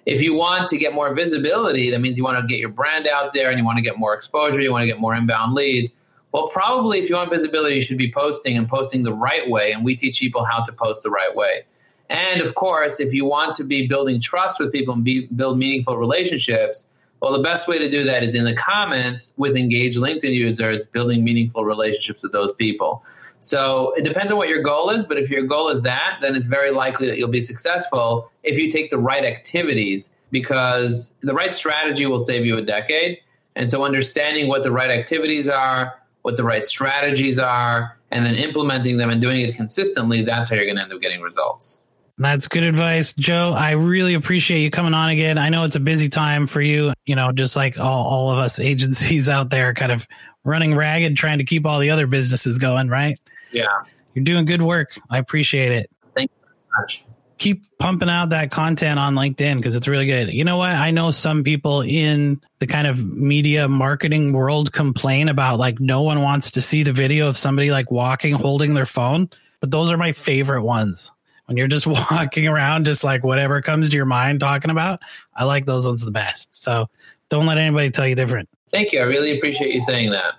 [0.06, 3.06] If you want to get more visibility, that means you want to get your brand
[3.06, 5.54] out there and you want to get more exposure, you want to get more inbound
[5.54, 5.92] leads.
[6.32, 9.70] Well, probably if you want visibility, you should be posting and posting the right way.
[9.70, 11.62] And we teach people how to post the right way.
[12.10, 15.58] And of course, if you want to be building trust with people and be, build
[15.58, 16.88] meaningful relationships,
[17.22, 20.86] well, the best way to do that is in the comments with engaged LinkedIn users,
[20.86, 23.04] building meaningful relationships with those people.
[23.38, 26.34] So it depends on what your goal is, but if your goal is that, then
[26.34, 31.32] it's very likely that you'll be successful if you take the right activities because the
[31.32, 33.18] right strategy will save you a decade.
[33.54, 38.34] And so understanding what the right activities are, what the right strategies are, and then
[38.34, 41.81] implementing them and doing it consistently, that's how you're going to end up getting results.
[42.18, 43.54] That's good advice, Joe.
[43.56, 45.38] I really appreciate you coming on again.
[45.38, 48.38] I know it's a busy time for you, you know, just like all, all of
[48.38, 50.06] us agencies out there kind of
[50.44, 53.18] running ragged, trying to keep all the other businesses going, right?
[53.52, 53.66] Yeah.
[54.14, 54.90] You're doing good work.
[55.08, 55.90] I appreciate it.
[56.14, 57.04] Thank you very much.
[57.38, 60.32] Keep pumping out that content on LinkedIn because it's really good.
[60.32, 60.70] You know what?
[60.70, 66.02] I know some people in the kind of media marketing world complain about like no
[66.02, 69.28] one wants to see the video of somebody like walking holding their phone,
[69.60, 71.10] but those are my favorite ones
[71.46, 75.00] when you're just walking around, just like whatever comes to your mind talking about.
[75.34, 76.54] I like those ones the best.
[76.54, 76.88] So
[77.28, 78.48] don't let anybody tell you different.
[78.70, 79.00] Thank you.
[79.00, 80.34] I really appreciate you saying that.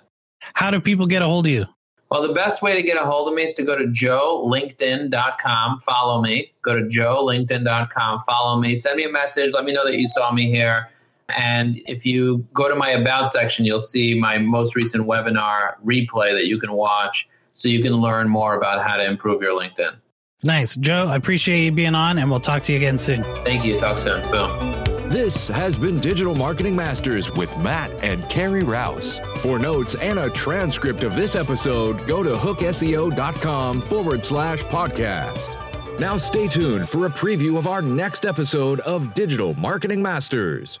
[0.54, 1.66] How do people get a hold of you?
[2.10, 5.80] Well, the best way to get a hold of me is to go to joelinkedin.com,
[5.80, 6.52] follow me.
[6.62, 10.30] Go to joelinkedin.com, follow me, send me a message, let me know that you saw
[10.30, 10.90] me here.
[11.30, 16.32] And if you go to my About section, you'll see my most recent webinar replay
[16.34, 19.96] that you can watch so you can learn more about how to improve your LinkedIn.
[20.44, 20.76] Nice.
[20.76, 23.22] Joe, I appreciate you being on, and we'll talk to you again soon.
[23.44, 23.80] Thank you.
[23.80, 24.22] Talk soon.
[24.30, 24.84] Boom.
[25.08, 29.20] This has been Digital Marketing Masters with Matt and Carrie Rouse.
[29.38, 35.60] For notes and a transcript of this episode, go to hookseo.com forward slash podcast.
[36.00, 40.80] Now stay tuned for a preview of our next episode of Digital Marketing Masters.